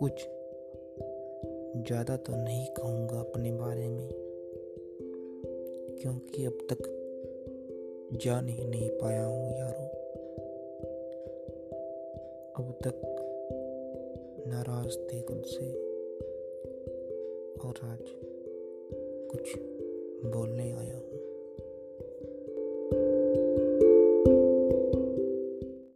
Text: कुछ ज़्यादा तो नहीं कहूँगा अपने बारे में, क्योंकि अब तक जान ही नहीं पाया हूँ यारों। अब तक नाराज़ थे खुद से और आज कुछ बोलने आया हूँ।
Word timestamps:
कुछ 0.00 0.22
ज़्यादा 1.86 2.16
तो 2.16 2.36
नहीं 2.36 2.66
कहूँगा 2.66 3.18
अपने 3.20 3.52
बारे 3.52 3.88
में, 3.88 4.08
क्योंकि 6.00 6.44
अब 6.44 6.58
तक 6.70 6.82
जान 8.24 8.48
ही 8.48 8.64
नहीं 8.64 8.88
पाया 8.90 9.24
हूँ 9.24 9.50
यारों। 9.58 9.88
अब 12.56 12.72
तक 12.82 13.02
नाराज़ 14.46 14.98
थे 15.08 15.20
खुद 15.22 15.42
से 15.46 15.70
और 17.60 17.74
आज 17.84 18.04
कुछ 19.30 19.54
बोलने 20.26 20.70
आया 20.72 20.96
हूँ। 20.96 21.09